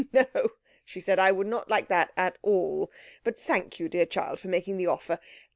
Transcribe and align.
"No," 0.11 0.25
she 0.83 0.99
said. 0.99 1.19
"I 1.19 1.31
would 1.31 1.45
not 1.45 1.69
like 1.69 1.87
that 1.89 2.11
at 2.17 2.39
all. 2.41 2.89
But 3.23 3.37
thank 3.37 3.79
you, 3.79 3.87
dear 3.87 4.07
child, 4.07 4.39
for 4.39 4.47
making 4.47 4.77
the 4.77 4.87
offer. 4.87 5.19